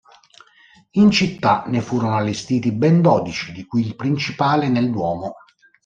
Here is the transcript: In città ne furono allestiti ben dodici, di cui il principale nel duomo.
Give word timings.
In 0.93 1.11
città 1.11 1.63
ne 1.67 1.79
furono 1.79 2.15
allestiti 2.15 2.71
ben 2.71 3.01
dodici, 3.03 3.51
di 3.51 3.67
cui 3.67 3.85
il 3.85 3.95
principale 3.95 4.67
nel 4.67 4.89
duomo. 4.89 5.35